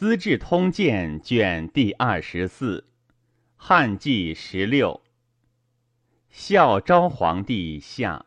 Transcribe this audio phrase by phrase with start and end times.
[0.00, 2.86] 资治通鉴》卷第二十四，
[3.54, 5.02] 汉纪十六。
[6.30, 8.24] 孝昭皇帝下。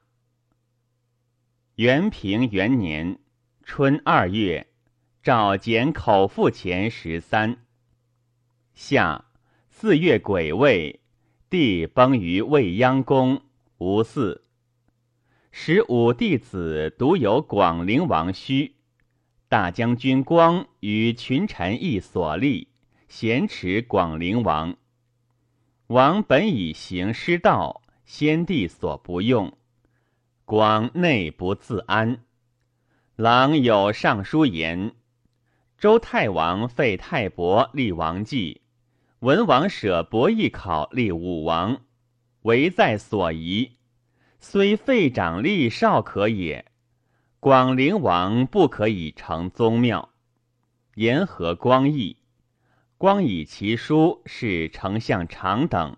[1.73, 3.17] 元平元年
[3.63, 4.67] 春二月，
[5.23, 7.58] 诏减口腹钱十三。
[8.76, 9.26] 夏
[9.71, 11.01] 四月癸未，
[11.49, 13.42] 帝崩于未央宫，
[13.79, 14.42] 无嗣。
[15.51, 18.73] 使五弟子独有广陵王须。
[19.54, 22.70] 大将军光与群臣议所立，
[23.08, 24.76] 咸持广陵王。
[25.86, 29.55] 王本以行师道，先帝所不用。
[30.44, 32.24] 广内不自安。
[33.16, 34.96] 郎有上书言：
[35.77, 38.62] 周太王废太伯立王继，
[39.20, 41.80] 文王舍伯邑考立武王，
[42.41, 43.74] 唯在所宜。
[44.40, 46.73] 虽废长立少可也。
[47.44, 50.14] 广陵王不可以成宗庙，
[50.96, 52.16] 言何光义？
[52.98, 55.98] 光以其书是丞相长等，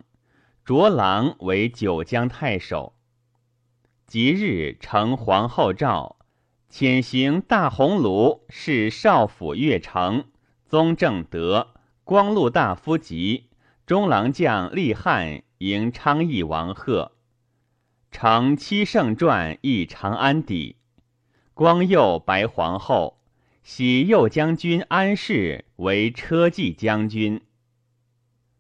[0.64, 2.96] 卓郎为九江太守。
[4.08, 6.16] 即日承皇后诏，
[6.72, 10.26] 遣行大鸿胪是少府乐成，
[10.66, 13.52] 宗正德、光禄大夫及
[13.86, 17.12] 中郎将立汉迎昌邑王贺，
[18.10, 20.78] 承七圣传诣长安邸。
[21.56, 23.22] 光佑白皇后，
[23.64, 27.42] 喜右将军安氏为车骑将军。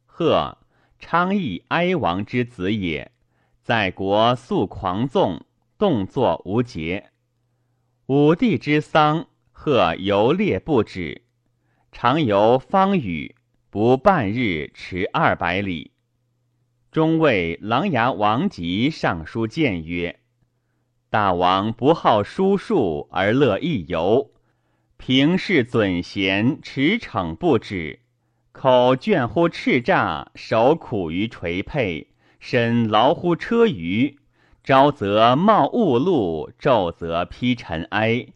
[0.06, 0.60] 贺，
[0.98, 3.12] 昌邑哀王之子也，
[3.62, 5.46] 在国素狂纵，
[5.78, 7.10] 动作无节。
[8.06, 11.24] 武帝之丧，贺游猎不止，
[11.92, 13.36] 常游方宇，
[13.70, 15.92] 不半日驰二百里。
[16.94, 20.22] 中尉琅琊王吉上书谏曰。
[21.16, 24.32] 大王不好书数而乐逸游，
[24.98, 28.00] 平视准贤，驰骋不止，
[28.52, 34.18] 口倦乎叱咤，手苦于垂佩，身劳乎车舆。
[34.62, 38.28] 朝则冒雾露，昼则披尘埃，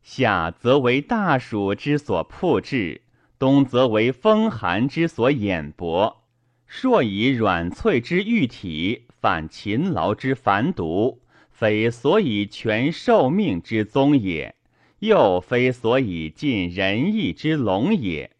[0.00, 3.02] 夏则为大暑之所曝至，
[3.36, 6.22] 冬则为风寒之所掩薄。
[6.68, 11.18] 硕以软脆之玉体，反勤劳之繁毒。
[11.58, 14.54] 非所以全受命之宗也，
[15.00, 18.30] 又非所以尽仁义之隆也。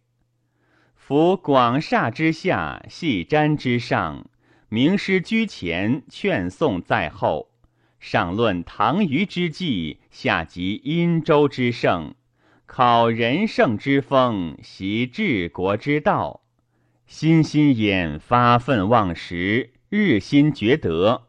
[0.94, 4.30] 夫广厦之下，细瞻之上，
[4.68, 7.50] 名师居前，劝颂在后。
[7.98, 12.14] 上论唐虞之际，下及殷周之盛，
[12.66, 16.42] 考仁圣之风，习治国之道。
[17.08, 21.27] 心心眼发愤忘食，日新觉德。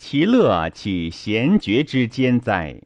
[0.00, 2.80] 其乐岂贤绝之间哉？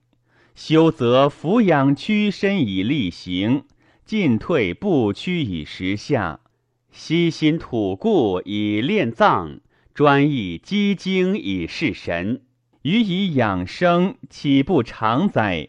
[0.55, 3.65] 修则俯仰屈身以力行，
[4.07, 6.41] 进退不屈以时下，
[6.91, 9.61] 悉心吐故以炼脏，
[9.93, 12.41] 专意积精以事神，
[12.81, 15.69] 予以养生，岂不常哉？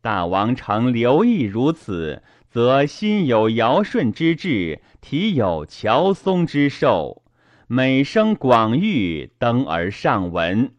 [0.00, 7.24] 大王诚留意如此，则心有尧舜之志，体有乔松之寿，
[7.68, 10.70] 美声广誉，登而上闻。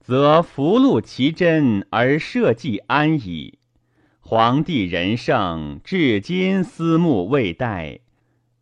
[0.00, 3.60] 则福禄其真而社稷安矣。
[4.18, 8.00] 皇帝仁圣，至今思慕未殆，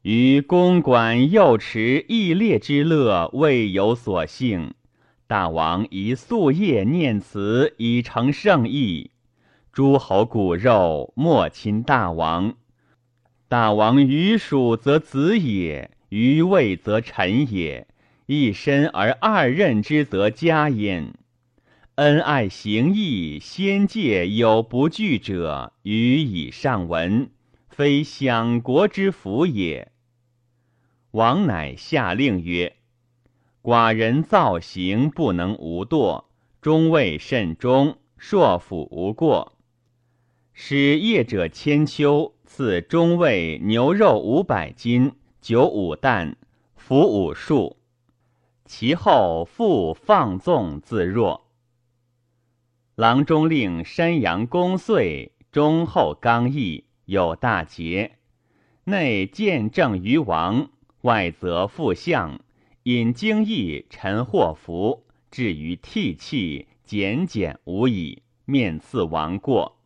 [0.03, 4.75] 于公馆幼池义烈之乐未有所幸。
[5.27, 9.13] 大王以夙夜念慈，以成圣意。
[9.73, 12.53] 诸侯骨肉莫亲大王。
[13.49, 17.87] 大王于蜀则子也，于位则臣也。
[18.27, 21.15] 一身而二任之，则家焉。
[21.95, 27.31] 恩爱行义，先戒有不惧者，予以上文，
[27.71, 29.91] 非享国之福也。
[31.13, 32.77] 王乃下令曰
[33.63, 36.25] ：“寡人造行不能无惰，
[36.61, 39.57] 中位慎终，硕府无过。
[40.53, 46.37] 使业者千秋，赐中尉牛肉五百斤，九五旦，
[46.77, 47.77] 服五数。
[48.65, 51.49] 其后复放纵自若。”
[52.95, 58.19] 郎中令山阳公遂忠厚刚毅，有大节，
[58.85, 62.39] 内见正于王，外则复相，
[62.85, 69.81] 引经义陈祸福，至于涕泣，简简无已，面赐王过。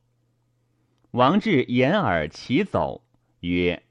[1.12, 3.02] 王至掩耳其走，
[3.40, 3.82] 曰：“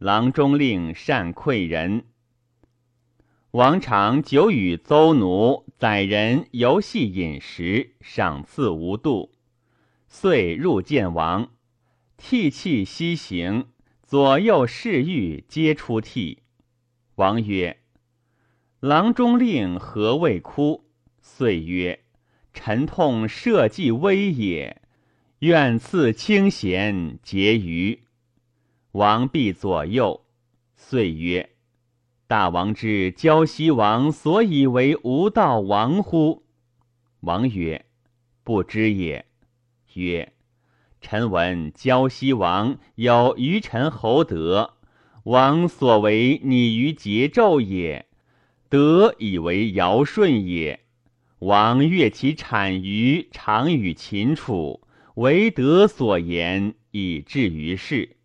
[0.00, 2.06] 郎中令善馈人。”
[3.52, 9.32] 王常久与邹奴宰人游戏饮食，赏赐无度。
[10.08, 11.50] 遂入见王，
[12.16, 13.66] 涕泣西行，
[14.02, 16.42] 左右侍御皆出涕。
[17.16, 17.78] 王曰
[18.80, 20.86] ：“郎中令何未哭？”
[21.20, 22.00] 遂曰
[22.54, 24.80] ：“臣痛社稷危也，
[25.40, 28.00] 愿赐清闲结余。”
[28.92, 30.24] 王必左右。
[30.74, 31.50] 遂曰
[32.26, 36.44] ：“大王之交西王所以为无道王乎？”
[37.20, 37.86] 王曰
[38.42, 39.26] ：“不知也。”
[39.94, 40.32] 曰
[41.00, 44.74] ：“臣闻胶西王有愚臣侯德。”
[45.24, 48.06] 王所为拟于桀纣也，
[48.70, 50.80] 德以为尧舜也。
[51.40, 54.80] 王悦其产于常与秦楚，
[55.16, 58.16] 为德所言，以至于世。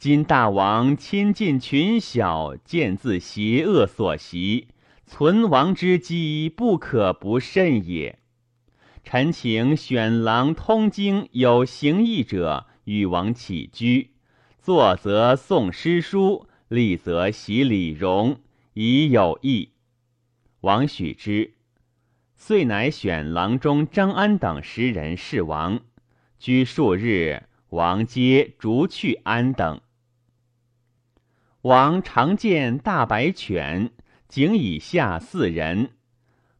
[0.00, 4.68] 今大王亲近群小，见自邪恶所袭，
[5.04, 8.18] 存亡之机，不可不慎也。
[9.04, 14.12] 臣请选郎通经有行义者，与王起居。
[14.62, 18.40] 坐则诵诗书，立则习礼容，
[18.72, 19.72] 以有益。
[20.62, 21.52] 王许之，
[22.38, 25.80] 遂乃选郎中张安等十人侍王。
[26.38, 29.78] 居数日，王皆逐去安等。
[31.62, 33.90] 王常见大白犬，
[34.28, 35.90] 颈以下四人，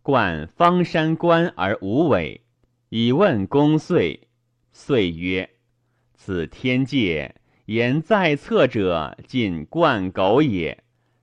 [0.03, 2.43] 冠方山关而无尾，
[2.91, 4.29] 以问公遂。
[4.73, 5.49] 遂曰
[6.13, 10.83] ：“此天界。”言在侧者，尽冠狗也。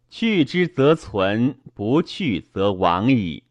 [0.09, 3.43] 去之则存，不去则亡矣。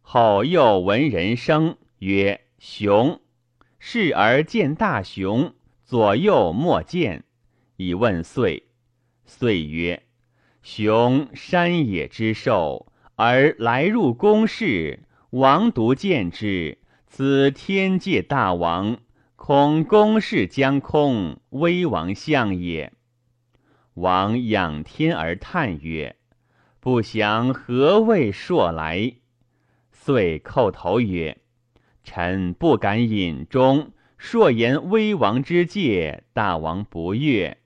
[0.00, 3.20] 后又闻人声，曰：“熊！”
[3.78, 5.54] 视而见大熊，
[5.84, 7.24] 左右莫见，
[7.76, 8.65] 以问遂。
[9.26, 10.04] 遂曰
[10.62, 12.86] ：“熊，山野之兽，
[13.16, 15.00] 而来入宫室，
[15.30, 16.78] 王独见之。
[17.06, 18.98] 此天界大王。”
[19.36, 22.92] 恐宫室将空，危王相也。
[23.94, 26.16] 王仰天而叹曰
[26.80, 29.12] ：“不祥何谓朔来？”
[29.92, 31.38] 遂叩头曰
[32.02, 33.92] ：“臣不敢隐忠。
[34.18, 37.58] 朔言危王之戒，大王不悦。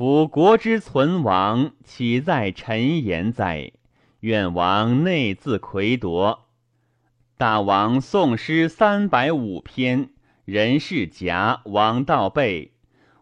[0.00, 3.72] 夫国之存亡，岂在臣言哉？
[4.20, 6.46] 愿王内自魁夺。
[7.36, 10.08] 大王宋诗三百五篇。”
[10.46, 12.72] 人世夹，王道备。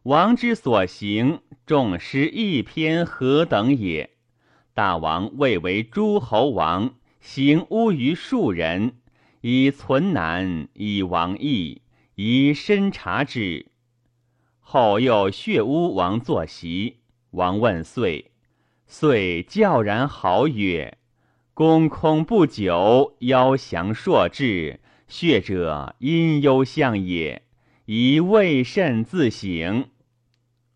[0.04, 4.10] 王之所行，众诗一篇何等也？
[4.72, 8.92] 大王未为诸侯王，行污于庶人，
[9.40, 11.82] 以存难，以王义，
[12.14, 13.66] 以深察之。
[14.70, 16.98] 后又血污王坐席，
[17.30, 18.26] 王问遂，
[18.86, 20.98] 遂教然好曰
[21.54, 27.44] ：“公空不久，夭降朔至。”血者阴幽象也，
[27.86, 29.88] 宜未甚自省。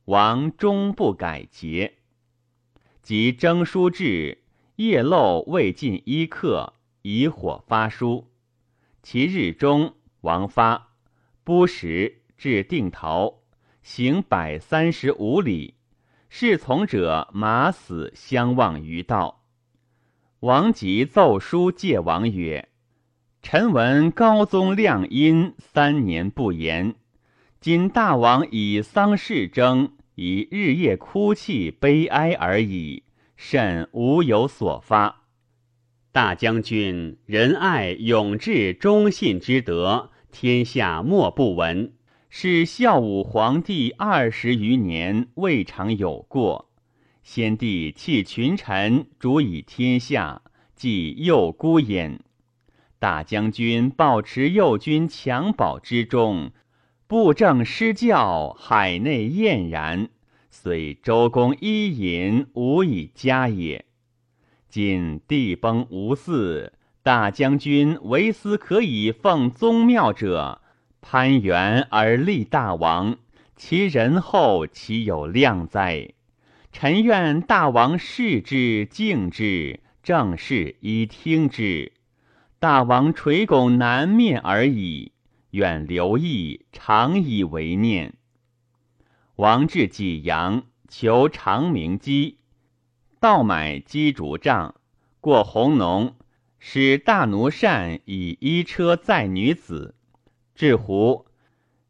[0.06, 1.98] 王终不改节。
[3.02, 4.38] 及征书至，
[4.76, 6.72] 夜漏未尽一刻，
[7.02, 8.30] 以火发书。
[9.02, 10.94] 其日中，王发，
[11.44, 13.41] 不时至定陶，
[13.82, 15.74] 行百三十五里。
[16.28, 19.42] 侍从者马死相望于道。
[20.40, 22.68] 王吉奏书戒王曰。
[23.42, 26.94] 臣闻高宗亮阴三年不言，
[27.60, 33.02] 今大王以丧事征，以日夜哭泣悲哀而已，
[33.36, 35.22] 甚无有所发。
[36.12, 41.92] 大将军仁爱勇志忠信之德，天下莫不闻。
[42.34, 46.70] 是孝武皇帝二十余年未尝有过。
[47.22, 50.40] 先帝弃群臣，主以天下，
[50.74, 52.20] 即幼孤焉。
[52.98, 56.52] 大将军抱持右军襁褓之中，
[57.06, 60.08] 布政施教，海内晏然。
[60.48, 63.84] 虽周公伊尹，无以加也。
[64.70, 66.70] 今地崩无嗣，
[67.02, 70.61] 大将军唯思可以奉宗庙者，
[71.02, 73.18] 攀援而立大王，
[73.56, 76.14] 其仁厚岂有量哉？
[76.70, 81.92] 臣愿大王视之，敬之，正事以听之。
[82.60, 85.12] 大王垂拱南面而已，
[85.50, 88.14] 愿留意，常以为念。
[89.36, 92.38] 王至济阳，求长明鸡，
[93.20, 94.76] 倒买鸡竹杖，
[95.20, 96.14] 过红农，
[96.60, 99.96] 使大奴善以衣车载女子。
[100.54, 101.26] 至胡，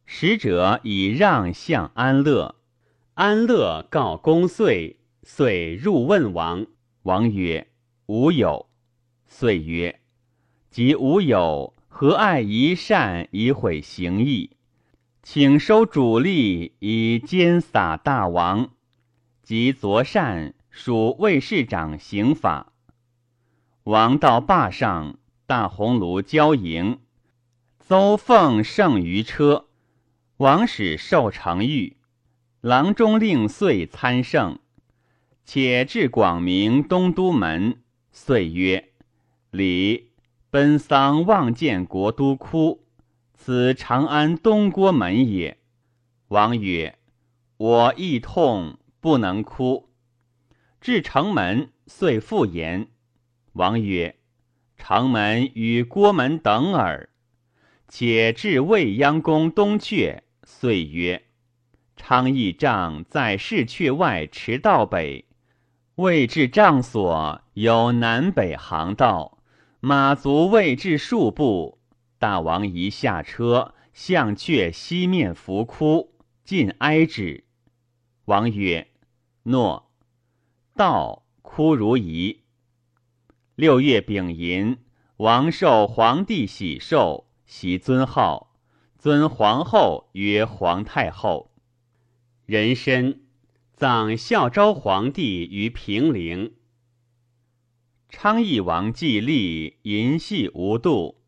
[0.04, 2.54] 使者以让相安乐。
[3.14, 6.66] 安乐告公遂，遂入问王。
[7.02, 7.69] 王曰
[8.07, 8.69] ：“吾有。”
[9.26, 10.00] 遂曰。
[10.71, 14.57] 即吾有何爱一善以毁行义，
[15.23, 18.71] 请收主力以奸撒大王。
[19.42, 22.73] 及昨善属卫士长刑法。
[23.83, 27.00] 王到坝上，大红炉交迎，
[27.92, 29.66] 邹凤胜于车。
[30.38, 31.99] 王使受成玉，
[32.62, 34.61] 郎中令遂参圣，
[35.44, 38.92] 且至广明东都门，遂曰
[39.52, 40.11] ：“礼
[40.49, 42.82] 奔丧望见国都哭，
[43.34, 45.58] 此长安东郭门也。”
[46.28, 46.99] 王曰
[47.58, 49.90] ：“我亦痛，不能哭。”
[50.80, 52.88] 至城门，遂复言。
[53.52, 54.16] 王曰
[54.78, 57.11] ：“城门与郭门等耳。”
[57.94, 61.25] 且至未央宫东阙，遂曰
[61.94, 65.26] ：“昌邑帐在市阙外驰道北，
[65.96, 69.37] 未至帐所，有南北航道，
[69.80, 71.82] 马足未至数步。
[72.18, 77.44] 大王一下车，向阙西面伏哭。”尽哀之。
[78.25, 78.88] 王曰
[79.44, 79.92] ：“诺。”
[80.75, 82.40] 道哭如仪。
[83.54, 84.78] 六月丙寅，
[85.18, 88.56] 王受皇帝喜寿，其尊号，
[88.99, 91.50] 尊皇后曰皇太后。
[92.47, 93.21] 人参
[93.75, 96.54] 葬孝昭皇帝于平陵。
[98.09, 101.21] 昌邑王继立，淫戏无度，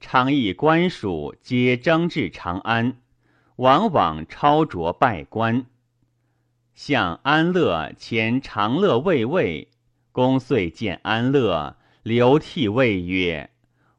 [0.00, 3.02] 昌邑官属皆征至长安。
[3.56, 5.66] 往往超卓拜官，
[6.74, 9.68] 向安乐前长乐卫尉，
[10.10, 13.50] 公遂见安乐，流涕谓曰：“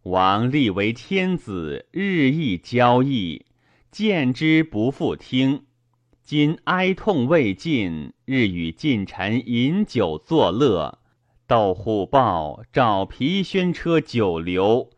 [0.09, 3.45] 王立为天子，日益骄逸，
[3.91, 5.63] 见之不复听。
[6.23, 10.99] 今哀痛未尽，日与近臣饮酒作乐，
[11.45, 14.89] 斗虎豹，召皮宣车九流，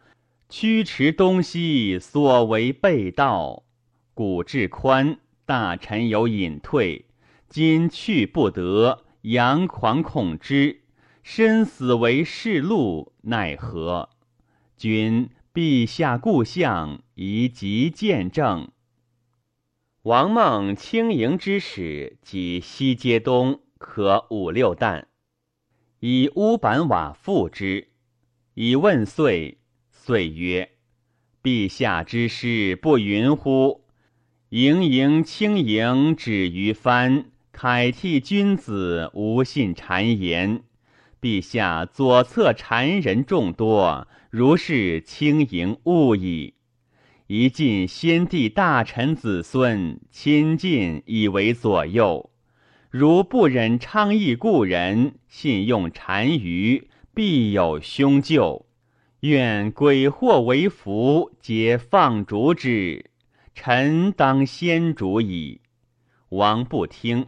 [0.47, 3.63] 驱驰东西，所为被盗。”
[4.13, 7.05] 古至宽，大臣有隐退，
[7.47, 10.81] 今去不得，佯狂恐之，
[11.23, 14.09] 身死为世禄，奈何？
[14.79, 18.69] 君陛下故相，宜急见证。
[20.03, 25.09] 王孟轻盈之使及西街东，可五六担，
[25.99, 27.89] 以乌板瓦覆之，
[28.53, 29.57] 以问岁。
[29.91, 30.71] 岁曰
[31.43, 33.83] ：“陛下之师不云乎？”
[34.51, 40.63] 盈盈轻盈止于藩，慨替君子无信谗言。
[41.21, 46.53] 陛下左侧谗人众多，如是轻盈勿矣。
[47.25, 52.29] 一尽先帝大臣子孙亲近以为左右，
[52.91, 58.67] 如不忍昌邑故人，信用单于，必有凶咎。
[59.21, 63.09] 愿鬼祸为福，皆放逐之。
[63.55, 65.61] 臣当先主矣。
[66.29, 67.27] 王不听。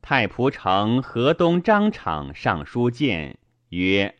[0.00, 4.16] 太仆丞河东张敞上书谏曰：“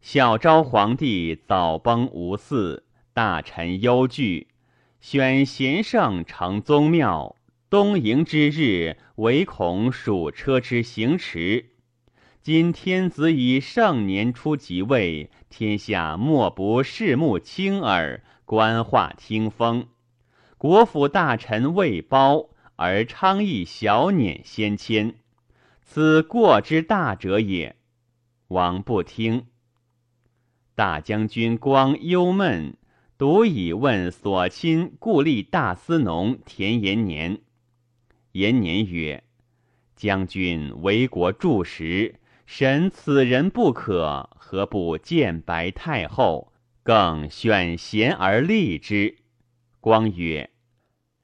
[0.00, 4.46] 孝昭皇帝早崩无嗣，大臣忧惧，
[5.00, 7.34] 选贤圣成宗庙。
[7.68, 11.72] 东迎之日，唯恐属车之行迟。
[12.40, 19.88] 今天子以盛年初即位，天下莫不视目轻耳，观化听风。”
[20.56, 25.16] 国府大臣未褒，而昌邑小辇先迁，
[25.82, 27.76] 此过之大者也。
[28.46, 29.47] 王不听。
[30.78, 32.76] 大将军光忧闷，
[33.18, 37.40] 独以问所亲故吏大司农田延年。
[38.30, 39.24] 延年曰
[39.96, 46.52] ：“将军为国柱石，审此人不可，何不见白太后，
[46.84, 49.16] 更选贤而立之？”
[49.82, 50.48] 光曰：“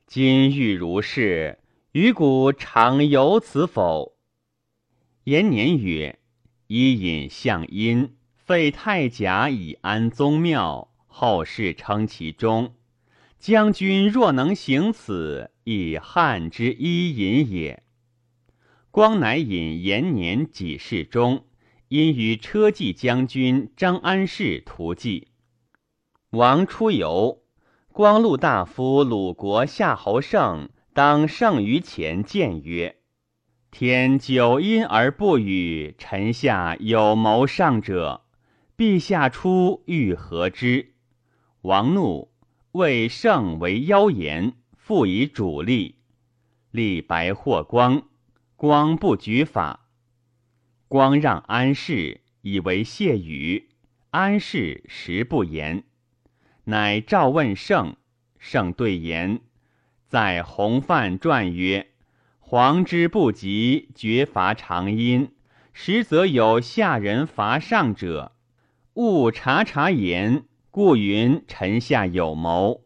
[0.05, 1.61] 今欲如是，
[1.93, 4.17] 于古常有此否？”
[5.23, 6.19] 延年曰
[6.67, 8.17] ：“伊尹相因，
[8.47, 12.75] 废太甲以安宗庙，后世称其忠。
[13.39, 17.83] 将军若能行此，以汉之伊尹也。”
[18.93, 21.47] 光乃引延年己事中，
[21.89, 25.29] 因与车骑将军张安世图计。
[26.29, 27.41] 王出游。
[27.93, 32.97] 光禄大夫鲁国夏侯胜当圣于前谏曰
[33.73, 38.24] ：“天久阴而不雨，臣下有谋上者，
[38.77, 40.95] 陛下出欲何之？”
[41.63, 42.31] 王怒，
[42.73, 45.97] 谓圣为妖言，复以主力，
[46.71, 48.03] 立白霍光，
[48.57, 49.89] 光不举法。
[50.89, 53.71] 光让安氏，以为谢语，
[54.11, 55.85] 安氏实不言。
[56.65, 57.97] 乃召问圣，
[58.39, 59.41] 圣对言，
[60.07, 61.89] 在弘范传曰
[62.39, 65.33] ：“皇之不及，绝伐长阴，
[65.73, 68.34] 实则有下人伐上者。
[68.95, 72.85] 勿察察言，故云臣下有谋。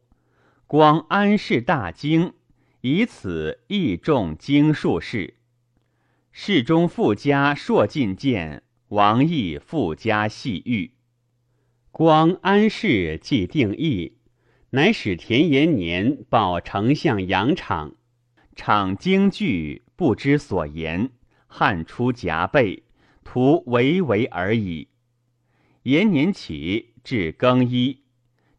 [0.67, 2.33] 光安氏大惊，
[2.81, 5.35] 以此益众经术士。
[6.33, 10.93] 侍中富家硕进谏，王毅富家细谕。
[11.91, 14.17] 光安氏既定义，
[14.71, 17.95] 乃使田延年报丞相杨敞。
[18.57, 21.11] 敞惊惧，不知所言，
[21.47, 22.85] 汗出浃背，
[23.25, 24.89] 徒唯唯而已。
[25.89, 28.03] 延年起至更衣，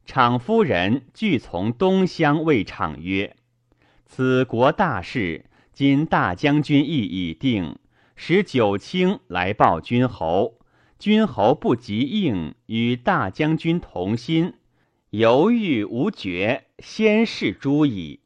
[0.04, 3.36] 敞夫人俱从东乡谓敞曰
[4.08, 7.78] ：“此国大事，今大将军意已定，
[8.16, 10.58] 使九卿来报君侯。
[10.98, 14.56] 君侯不及应，与大将军同心，
[15.12, 18.22] 犹豫无决，先是诸矣。”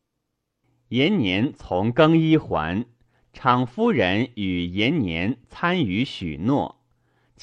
[0.88, 2.86] 延年从更衣还，
[3.34, 6.80] 敞夫人与延年参与许诺。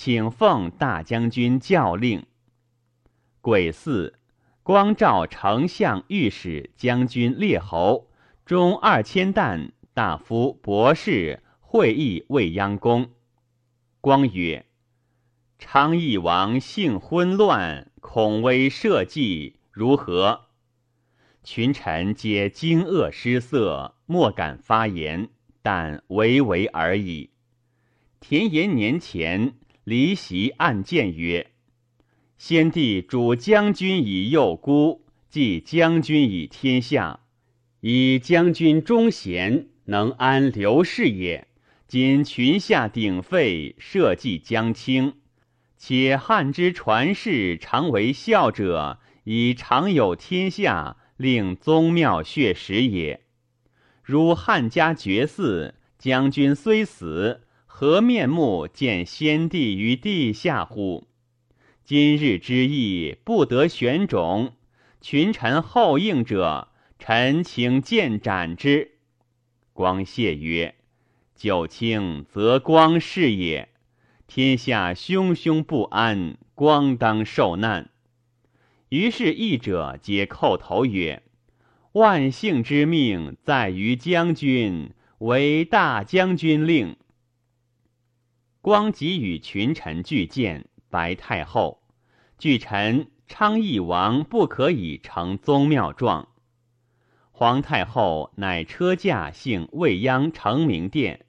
[0.02, 2.24] 请奉大将军教令。
[3.42, 4.14] 癸巳，
[4.62, 8.08] 光照丞相、御史、将军、列侯
[8.46, 13.10] 中二千担大夫、博士会议未央宫。
[14.00, 14.64] 光曰
[15.60, 20.46] ：“昌邑王性昏乱，恐危社稷，如何？”
[21.44, 25.28] 群臣皆惊愕失色，莫敢发言，
[25.60, 27.28] 但唯唯而已。
[28.18, 29.59] 田延年前。
[29.84, 31.52] 离席暗谏曰
[32.36, 37.20] ：“先帝主将军以幼孤，即将军以天下，
[37.80, 41.48] 以将军忠贤，能安刘氏也。
[41.88, 45.14] 今群下鼎沸，社稷将倾，
[45.76, 53.22] 且汉之传世常为孝者，以常有天下，令宗庙血食也。
[54.02, 57.40] 如汉家绝嗣，将军虽死。”
[57.80, 61.06] 何面目见先帝于地下乎？
[61.82, 64.52] 今日之意不得选种，
[65.00, 68.98] 群臣后应者，臣请见斩之。
[69.72, 70.74] 光谢曰
[71.34, 73.70] ：“九卿则光是也。
[74.26, 77.88] 天下汹汹不安，光当受难。”
[78.90, 81.22] 于是义者皆叩头曰
[81.92, 84.90] ：“万幸之命在于将军，
[85.20, 86.98] 为大将军令。”
[88.62, 91.82] 光吉与群臣俱见，白太后。
[92.36, 96.28] 据臣昌邑王不可以成宗庙状。
[97.30, 101.24] 皇太后乃车驾幸未央成明殿，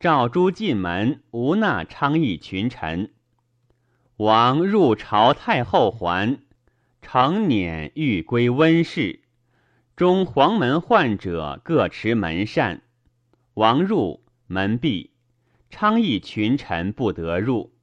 [0.00, 3.12] 诏诸进门无纳昌邑群臣。
[4.16, 6.38] 王入朝，太后还，
[7.02, 9.20] 成辇欲归温室。
[9.96, 12.80] 中黄门患者各持门扇。
[13.52, 15.13] 王入门闭。
[15.70, 17.74] 昌邑群臣不得入。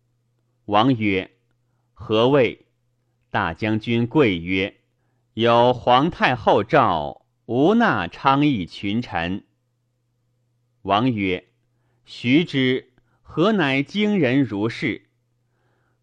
[0.65, 1.32] 王曰
[1.94, 2.65] ：“何谓？”
[3.30, 4.78] 大将军贵曰
[5.34, 9.44] ：“有皇太后诏，无纳昌邑群臣。”
[10.84, 11.48] 王曰
[12.06, 15.08] ：“徐之，何乃惊人如是？”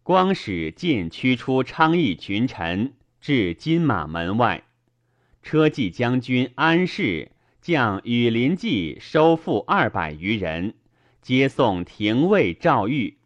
[0.01, 4.63] 光使进驱出昌邑群臣，至金马门外。
[5.43, 10.73] 车骑将军安氏将羽林骑收复二百余人。
[11.29, 13.19] 接送廷尉赵玉，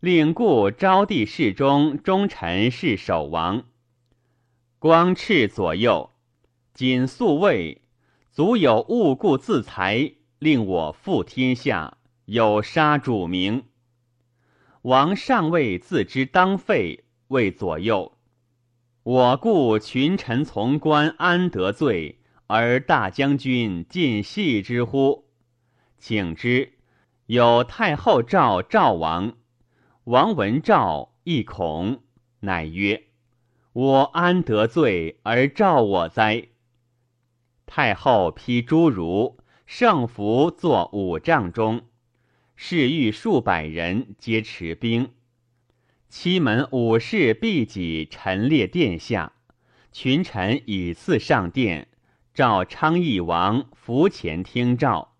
[0.00, 3.64] 令故昭帝侍中忠臣侍守王。
[4.78, 6.10] 光赤左右，
[6.74, 7.80] 谨肃位，
[8.30, 13.64] 足有误故自裁，令我负天下，有杀主名。
[14.82, 18.12] 王尚未自知当废，谓左右：
[19.04, 22.18] 我故群臣从官，安得罪？
[22.48, 25.24] 而大将军尽系之乎？
[25.96, 26.74] 请之。
[27.26, 29.36] 有太后召赵王，
[30.04, 32.04] 王闻诏亦恐，
[32.40, 33.08] 乃曰
[33.74, 36.46] ：“我安得罪而召我哉？”
[37.66, 41.86] 太后披诸儒，圣服坐五丈中，
[42.54, 45.10] 侍御数百人，皆持兵。
[46.08, 49.32] 七门武士毕己陈列殿下，
[49.90, 51.88] 群臣以次上殿，
[52.32, 55.15] 召昌邑王伏前听诏。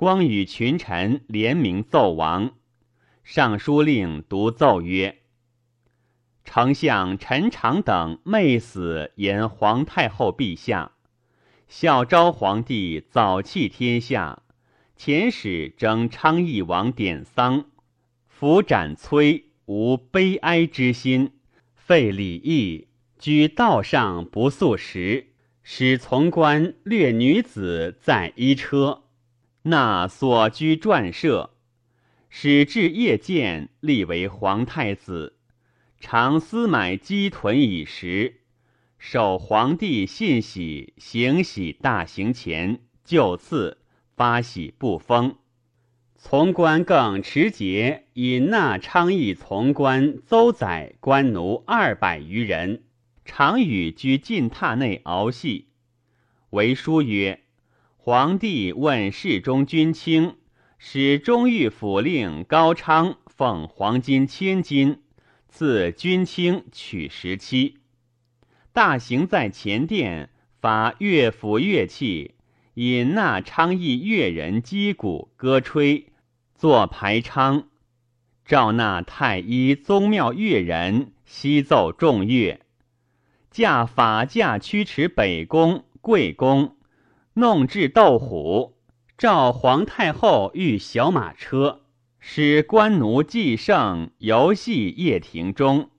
[0.00, 2.52] 光与群臣联名奏王，
[3.22, 5.18] 尚书令独奏曰
[6.42, 10.92] ：“丞相陈长等昧死言皇太后陛下，
[11.68, 14.42] 孝昭皇帝早弃天下，
[14.96, 17.66] 遣使征昌邑王典丧，
[18.26, 21.32] 伏斩崔，无悲哀之心，
[21.74, 25.26] 废礼义，居道上不素食，
[25.62, 29.02] 使从官掠女子在衣车。”
[29.64, 31.50] 纳所居传舍，
[32.30, 35.36] 使至夜见，立为皇太子。
[35.98, 38.40] 常私买鸡豚以食，
[38.96, 43.82] 受皇帝信喜，行喜大行前，就赐
[44.16, 45.36] 发喜不封。
[46.16, 52.84] 从官更持节，引纳昌邑从官邹宰官奴二百余人，
[53.26, 55.68] 常与居进榻内熬戏。
[56.50, 57.42] 为书曰：
[58.10, 60.34] 皇帝问侍中军卿，
[60.78, 65.02] 使中御府令高昌奉黄金千金。
[65.48, 67.76] 赐君卿取十七，
[68.72, 72.34] 大行在前殿，发乐府乐器，
[72.74, 76.08] 引纳昌邑乐人击鼓歌吹，
[76.56, 77.68] 作排昌。
[78.44, 82.60] 召纳太医宗庙乐人，悉奏众乐。
[83.52, 86.74] 驾法驾驱驰北宫、贵宫，
[87.40, 88.76] 弄至斗虎，
[89.18, 91.80] 召皇太后御小马车。
[92.22, 95.90] 使官奴祭圣游戏掖庭中，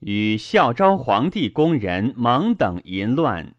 [0.00, 3.54] 与孝昭皇帝宫人蒙等淫乱，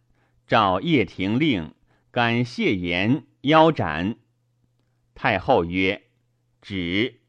[0.46, 1.74] 召掖庭令，
[2.12, 4.18] 感谢言腰斩。
[5.16, 6.04] 太后曰
[6.62, 7.22] ：“止，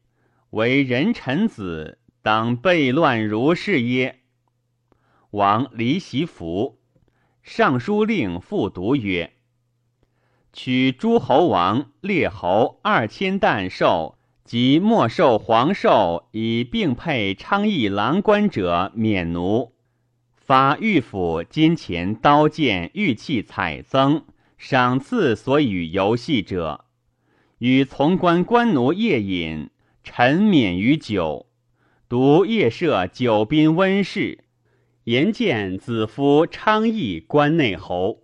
[0.49, 4.19] 为人臣子，当悖乱如是耶？”
[5.31, 6.81] 王离袭服，
[7.41, 9.31] 尚书令复读曰
[10.53, 19.71] ：“取诸侯王列侯二千担寿。”即没受皇寿以并配昌邑郎官者免奴，
[20.35, 24.25] 发御府金钱刀剑玉器彩赠，
[24.57, 26.83] 赏赐所与游戏者，
[27.59, 29.69] 与从官官奴夜饮，
[30.03, 31.45] 臣免于酒。
[32.09, 34.43] 独夜设酒宾温室，
[35.05, 38.23] 言见子夫昌邑关内侯，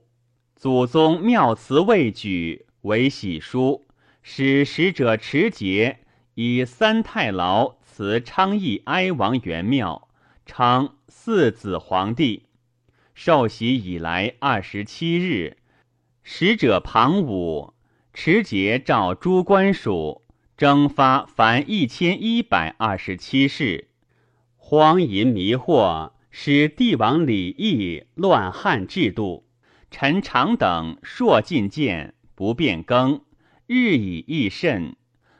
[0.59, 3.85] 祖宗庙祠未举，为喜书，
[4.23, 5.99] 使使者持节。
[6.33, 10.07] 以三太牢辞昌邑哀王元庙，
[10.47, 12.47] 称四子皇帝。
[13.13, 15.57] 受袭以来二十七日，
[16.23, 17.75] 使者庞武
[18.11, 20.23] 持节召诸官属，
[20.57, 23.89] 征发凡一千一百二十七事。
[24.55, 29.46] 荒淫迷惑，使帝王礼义乱汉制度。
[29.89, 33.21] 臣常等朔进谏，不变更，
[33.65, 34.95] 日以益甚。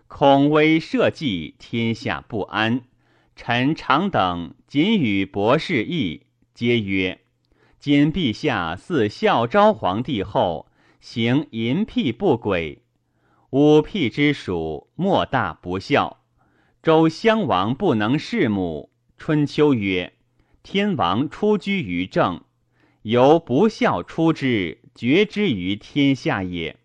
[0.08, 2.82] 恐危社稷，天下不安。
[3.36, 7.20] 臣常等仅与博士议，皆曰：
[7.78, 12.82] 今陛下似孝昭皇帝后，行淫辟不轨，
[13.52, 16.24] 五辟之属，莫大不孝。
[16.82, 18.92] 周襄王不能弑母。
[19.18, 20.14] 春秋曰：
[20.64, 22.42] 天王出居于政，
[23.10, 26.78] 由不孝出之，绝之于天下也。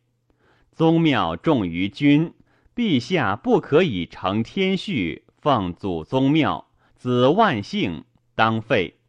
[0.71, 2.33] 宗庙重于君。
[2.77, 8.05] 陛下不可以承天序，奉祖宗庙，子万姓
[8.37, 9.01] 当废。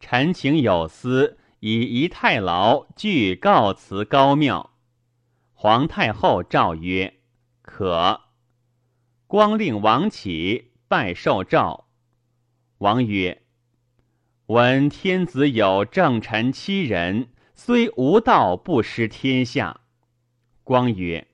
[0.00, 4.70] 臣请有司，以仪太牢具告辞高庙。
[5.52, 7.20] 皇太后诏曰
[7.60, 8.22] ：“可。”
[9.28, 11.86] 光令王启拜受诏。
[12.78, 13.42] 王曰
[14.48, 19.80] ：“闻天子有正臣七人，虽无道，不失天下。”
[20.62, 21.26] 光曰。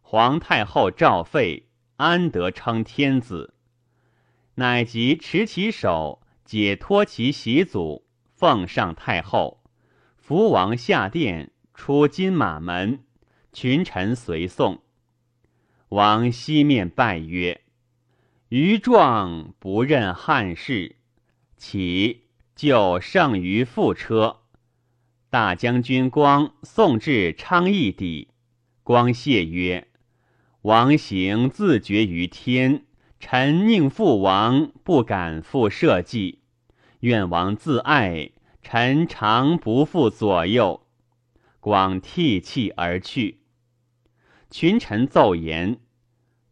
[0.00, 3.52] 皇太后诏废，安得称天子？
[4.54, 9.62] 乃即持其手，解脱其袭祖，奉上太后。
[10.16, 13.00] 福王下殿，出金马门，
[13.52, 14.80] 群臣随送。
[15.90, 17.60] 王西面拜曰
[18.48, 20.96] ：“余壮不任汉室，
[21.56, 22.22] 岂
[22.56, 24.38] 就胜于覆车。”
[25.30, 28.28] 大将军光送至昌邑邸，
[28.82, 29.86] 光谢曰。
[30.62, 32.86] 王行自绝于天，
[33.20, 36.40] 臣宁负王，不敢负社稷。
[37.00, 38.30] 愿王自爱，
[38.62, 40.86] 臣常不负左右。
[41.60, 43.42] 广涕泣而去。
[44.50, 45.78] 群臣奏言：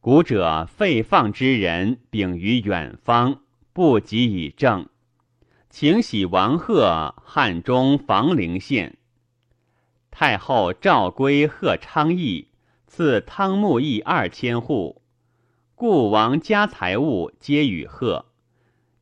[0.01, 3.41] 古者废放之人，秉于远方，
[3.73, 4.89] 不及以正。
[5.77, 8.97] 请喜王贺，汉中房陵县。
[10.09, 12.47] 太后诏归贺昌邑。
[12.87, 15.03] 赐汤沐邑二千户，
[15.75, 18.27] 故王家财物皆与贺，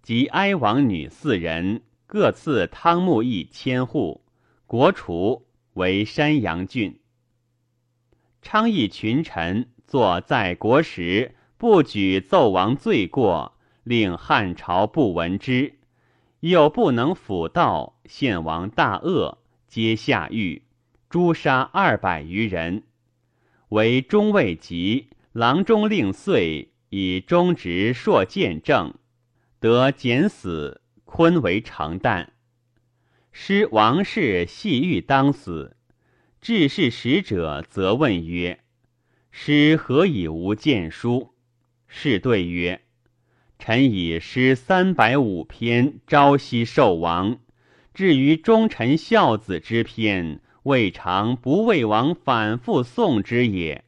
[0.02, 4.22] 及哀王女四人，各赐汤沐邑千户。
[4.66, 6.98] 国除为山阳郡。
[8.40, 13.52] 昌邑群臣坐在国时，不举奏王罪过，
[13.84, 15.74] 令汉朝不闻之，
[16.42, 20.62] 又不能辅道，献王大恶，皆下狱，
[21.08, 22.82] 诛杀二百余人。
[23.68, 28.92] 为中尉级，郎中令岁，以中直硕见政，
[29.60, 32.30] 得减死，昆为成旦。
[33.30, 35.76] 师王氏系欲当死，
[36.40, 38.64] 至是使者则问曰
[39.30, 41.34] ：“师何以无见书？”
[41.86, 42.81] 是对曰
[43.64, 47.38] ：“臣以诗三百五篇，朝夕受王。
[47.94, 53.84] 至于忠臣孝子之篇，未尝不为王反复诵之也；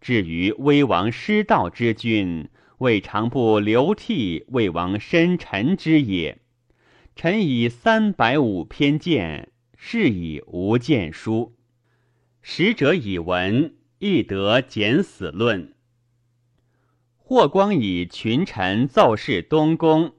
[0.00, 6.38] 至于威王失道之君，未尝不流涕为王深沉之也。”
[7.14, 11.54] 臣以三百五篇见，是以无见书。
[12.40, 15.71] 使者以闻，亦得简死论。
[17.24, 20.12] 霍光以群臣奏事东宫，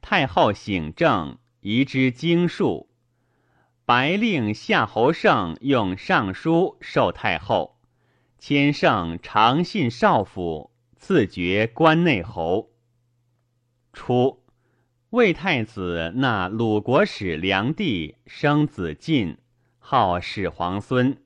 [0.00, 2.88] 太后省政，移之经术。
[3.84, 7.78] 白令夏侯胜用尚书授太后，
[8.38, 12.70] 千乘常信少府，赐爵关内侯。
[13.92, 14.42] 初。
[15.10, 19.38] 魏太子纳鲁国使梁帝，生子晋，
[19.78, 21.22] 号始皇孙。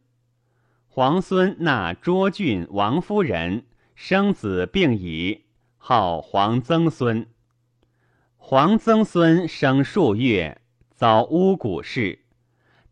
[0.86, 3.64] 皇孙纳涿郡王夫人，
[4.02, 5.42] 生子病已，
[5.76, 7.26] 号黄曾孙。
[8.38, 10.62] 黄曾孙生数月，
[10.94, 12.20] 遭巫蛊事，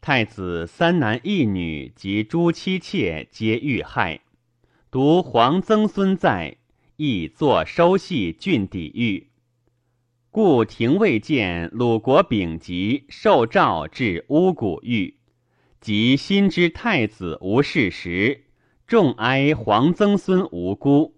[0.03, 4.21] 太子三男一女及诸妻妾皆遇害，
[4.91, 6.59] 独黄曾孙在，
[6.97, 9.31] 亦作收系郡抵御。
[10.31, 15.15] 故廷尉见鲁国丙吉受诏至巫蛊狱，
[15.81, 18.45] 及新知太子无事时，
[18.89, 21.15] 众哀皇曾孙无辜，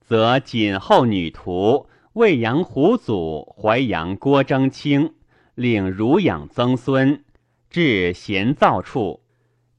[0.00, 5.14] 则谨后女徒魏阳胡祖淮阳郭征卿
[5.54, 7.24] 领乳养曾孙，
[7.70, 9.22] 至贤造处，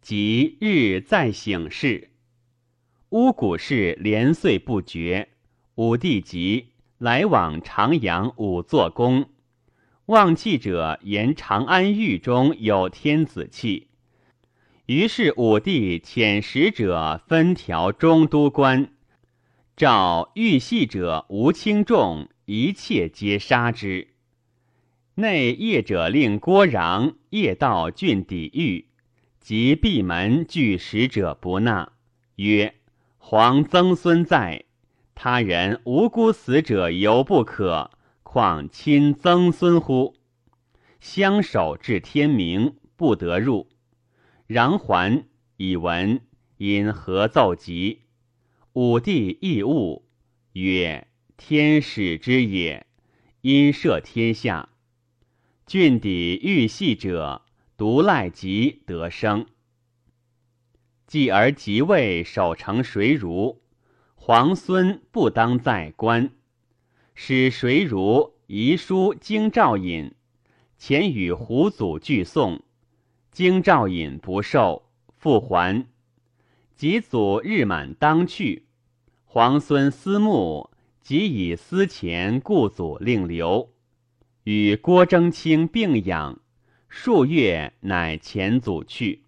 [0.01, 2.09] 即日再省事。
[3.09, 5.29] 巫蛊事连岁不绝，
[5.75, 6.69] 武帝即。
[6.97, 9.29] 来往长阳五座宫，
[10.07, 13.89] 望气者言长安狱中有天子气，
[14.87, 18.91] 于是武帝遣使者分条中都官，
[19.77, 24.07] 召遇戏者无轻重，一切皆杀之。
[25.15, 28.87] 内业者令郭壤夜到郡抵御，
[29.39, 31.91] 及闭门拒使者不纳，
[32.37, 32.75] 曰
[33.17, 34.65] ：“皇曾孙在。”
[35.13, 37.91] 他人无辜死者犹不可，
[38.23, 40.15] 况亲曾孙乎？
[40.99, 43.67] 相守至天明，不得入。
[44.51, 46.19] 然还以闻，
[46.57, 48.01] 因何奏急？
[48.73, 50.03] 武帝亦悟，
[50.51, 52.85] 曰：“天使之也，
[53.39, 54.67] 因赦天下。
[55.65, 57.43] 郡邸欲系者，
[57.77, 59.45] 独赖疾得生。
[61.07, 63.61] 继而即位，守成谁如？”
[64.15, 66.29] 皇孙不当在官，
[67.15, 70.13] 使谁如遗书京兆尹，
[70.77, 72.61] 前与胡祖俱送，
[73.31, 74.83] 京兆尹不受，
[75.17, 75.87] 复还。
[76.75, 78.65] 及祖日满当去，
[79.25, 83.71] 皇孙思慕，即以私钱故祖令留，
[84.43, 86.39] 与郭征卿并养，
[86.89, 89.23] 数月乃遣祖去。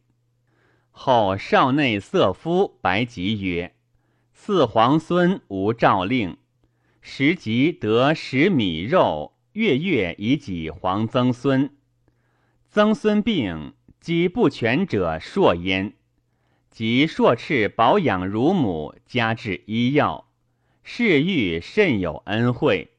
[0.92, 3.74] 后少内色夫白吉曰。
[4.34, 6.36] 四皇孙无诏令，
[7.00, 11.70] 时即得食米肉，月月以己皇曾孙。
[12.68, 15.94] 曾孙病，及不全者硕焉。
[16.70, 20.28] 及硕斥保养乳母，加治医药，
[20.84, 22.92] 侍欲甚有恩惠。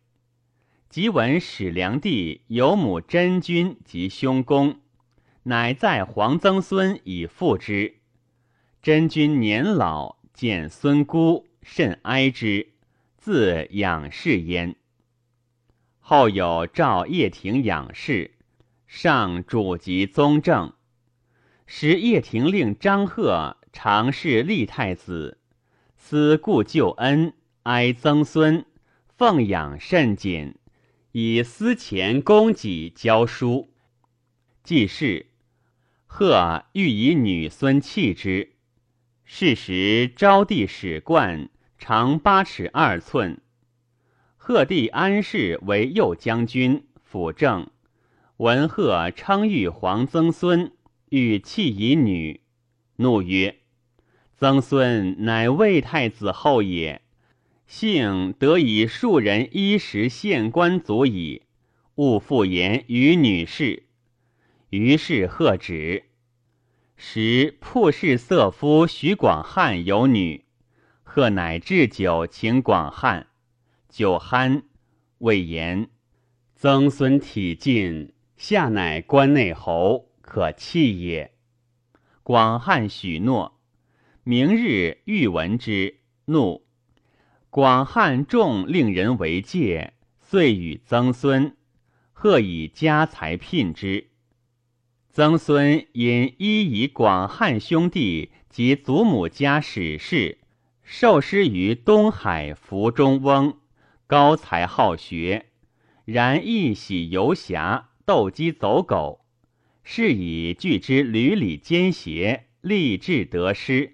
[0.88, 4.80] 即闻始良帝有母真君及兄公，
[5.42, 7.98] 乃在皇曾孙以复之。
[8.82, 10.16] 真君年老。
[10.32, 12.72] 见孙姑甚哀之，
[13.16, 14.74] 自养视焉。
[16.00, 18.32] 后有赵叶廷养视，
[18.88, 20.72] 上主及宗正。
[21.66, 25.38] 时叶廷令张贺常侍立太子，
[25.96, 28.64] 思故旧恩，哀曾孙，
[29.16, 30.56] 奉养甚谨，
[31.12, 33.70] 以私钱供给教书。
[34.62, 35.26] 既是，
[36.06, 38.52] 贺欲以女孙弃之。
[39.24, 41.48] 是时，昭帝使冠
[41.78, 43.40] 长八尺二寸。
[44.36, 47.70] 贺帝安氏为右将军，辅政。
[48.36, 50.72] 闻贺称誉皇曾孙，
[51.16, 52.40] 欲弃以女，
[52.96, 53.58] 怒曰
[54.36, 57.02] ：“曾孙乃魏太子后也，
[57.68, 61.42] 幸得以庶人衣食县官足矣，
[61.94, 63.84] 勿复言于女士。”
[64.70, 66.06] 于是贺止。
[66.96, 70.44] 时曝氏色夫徐广汉有女，
[71.04, 73.28] 贺乃置酒请广汉，
[73.88, 74.62] 酒酣，
[75.18, 75.90] 未言
[76.56, 81.32] ：“曾孙体尽，下乃关内侯，可弃也。”
[82.24, 83.60] 广汉许诺。
[84.24, 86.64] 明日欲闻之，怒。
[87.50, 91.54] 广汉众令人为戒，遂与曾孙，
[92.12, 94.08] 贺以家财聘之。
[95.10, 100.38] 曾孙因依以广汉兄弟及祖母家史事，
[100.82, 103.58] 受师于东海福中翁，
[104.06, 105.50] 高才好学，
[106.06, 109.23] 然亦喜游侠，斗鸡走狗，
[109.84, 113.92] 是以据之屡屡奸邪，立志得失。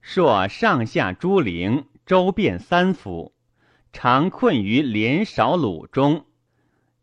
[0.00, 3.34] 朔上下诸陵，周遍三府，
[3.92, 6.24] 常困于连少鲁中，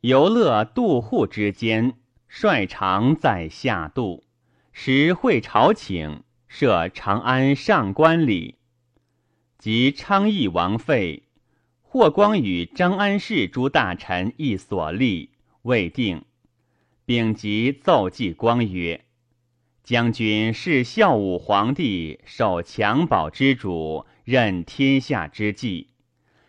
[0.01, 1.93] 游乐渡户之间。
[2.36, 4.23] 率常在下渡，
[4.71, 8.56] 时会朝请，设长安上官礼。
[9.60, 11.27] 及昌邑王废，
[11.84, 15.29] 霍光与张安世诸大臣亦所立，
[15.62, 16.25] 未定。
[17.05, 19.03] 丙吉奏祭光曰
[19.83, 25.89] ：“将军是孝武皇帝守襁褓之主，任天下之计。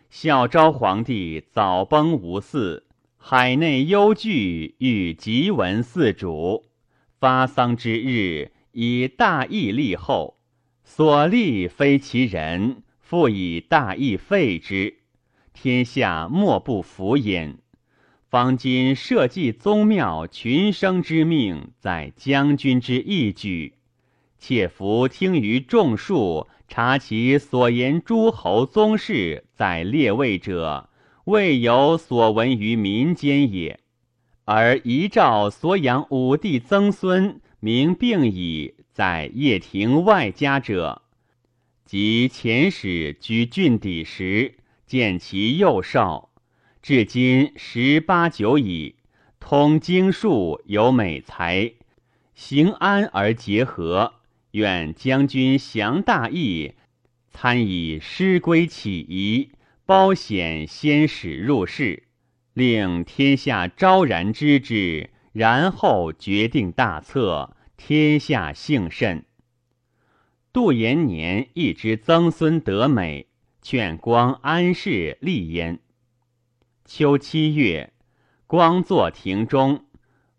[0.09, 2.83] 孝昭皇帝早崩无嗣。”
[3.27, 6.65] 海内忧惧，欲急闻嗣主
[7.19, 10.37] 发丧之日，以大义立后，
[10.83, 14.99] 所立非其人，复以大义废之，
[15.53, 17.57] 天下莫不服焉。
[18.35, 23.75] 方今社稷宗庙群生之命，在将军之义举，
[24.37, 30.89] 且服听于众庶，察其所言诸侯宗室在列位者。
[31.23, 33.79] 未有所闻于民间也，
[34.43, 41.03] 而遗诏所养武帝曾孙名病矣，在掖庭外家者，
[41.85, 46.31] 即前使居郡邸时，见其幼少，
[46.87, 48.93] 至今十八九矣，
[49.39, 51.73] 通经术，有美才，
[52.35, 54.13] 行安而结合。
[54.51, 56.73] 愿将军降大义，
[57.31, 59.49] 参以师归起疑。
[59.87, 62.03] 褒显先使入室，
[62.53, 69.25] 令天下昭然知之，然后决定大策，天下幸甚。
[70.53, 73.25] 杜延年亦知曾孙得美，
[73.63, 75.79] 劝光安氏立焉。
[76.87, 77.91] 秋七月，
[78.45, 79.85] 光坐庭中，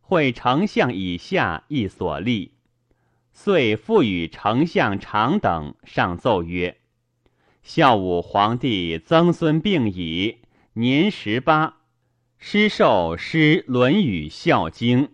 [0.00, 2.52] 会丞相以下一所立，
[3.32, 6.78] 遂复与丞相长等上奏曰。
[7.64, 10.37] 孝武皇帝曾孙病已，
[10.74, 11.78] 年十八，
[12.38, 15.06] 师受师《论语》《孝经》，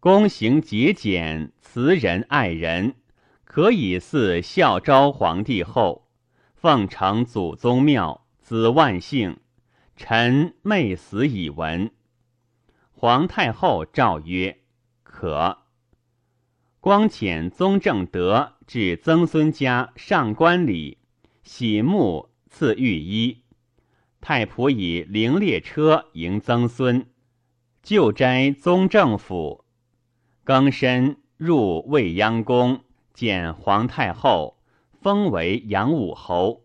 [0.00, 2.96] 躬行节俭，慈仁爱人，
[3.44, 6.08] 可以祀孝昭皇帝后，
[6.56, 9.36] 奉承祖宗庙，子万幸。
[10.02, 11.90] 臣昧死以闻。
[12.90, 14.56] 皇太后诏曰
[15.04, 15.58] ：“可。”
[16.80, 20.96] 光遣宗正德至曾孙家上官礼。
[21.42, 23.42] 喜木赐御衣，
[24.22, 27.06] 太仆以灵列车迎曾孙，
[27.82, 29.66] 就斋宗正府，
[30.44, 32.80] 更申入未央宫
[33.12, 34.56] 见皇太后，
[35.02, 36.64] 封为阳武侯。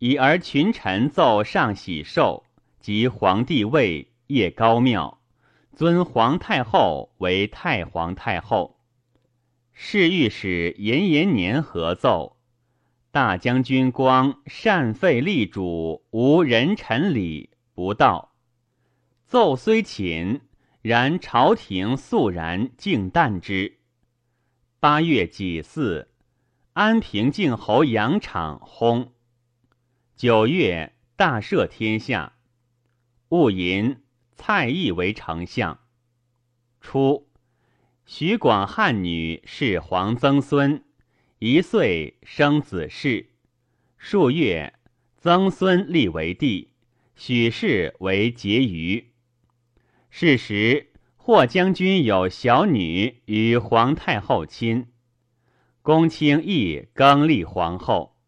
[0.00, 2.44] 已而群臣奏上喜寿，
[2.80, 5.20] 及皇帝位业高庙，
[5.76, 8.80] 尊皇太后为太皇太后。
[9.74, 12.38] 侍御史延延年合奏。
[13.10, 18.32] 大将军光善废立主，无人臣礼，不道。
[19.26, 20.40] 奏虽寝，
[20.80, 23.76] 然朝廷肃然敬惮之。
[24.78, 26.06] 八月己巳，
[26.72, 29.08] 安平靖侯杨敞薨。
[30.22, 32.34] 九月，大赦天下。
[33.30, 34.02] 戊寅，
[34.34, 35.80] 蔡邕为丞相。
[36.82, 37.26] 初，
[38.04, 40.84] 徐广汉女是皇曾孙。
[41.38, 43.30] 一岁生子氏，
[43.96, 44.74] 数月，
[45.16, 46.74] 曾孙立为帝，
[47.14, 49.06] 许氏为婕妤。
[50.10, 54.88] 是时，霍将军有小女与皇太后亲，
[55.80, 58.19] 公卿亦更立皇后，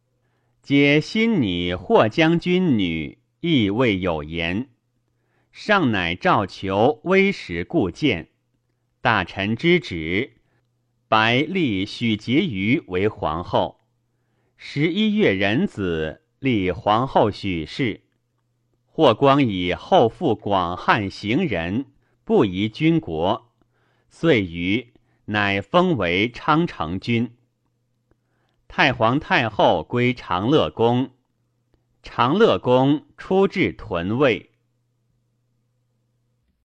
[0.62, 4.68] 皆新女霍将军女亦未有言，
[5.50, 8.28] 上乃召求微时故见，
[9.00, 10.34] 大臣之旨。
[11.08, 13.80] 白立许婕妤为皇后，
[14.56, 18.02] 十一月壬子立皇后许氏。
[18.86, 21.86] 霍光以后父广汉行人，
[22.22, 23.50] 不宜军国，
[24.08, 24.92] 遂于
[25.24, 27.32] 乃封为昌城君。
[28.74, 31.10] 太皇太后归长乐宫，
[32.02, 34.51] 长乐宫出至屯卫。